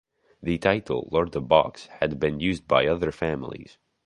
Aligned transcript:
The 0.41 0.57
title 0.57 1.09
"Lord 1.11 1.35
of 1.35 1.47
Baux" 1.47 1.85
had 1.99 2.19
been 2.19 2.39
used 2.39 2.67
by 2.67 2.87
other 2.87 3.11
families. 3.11 3.77